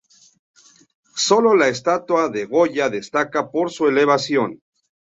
[1.25, 4.59] Solo la estatua de Goya destaca por su elevación.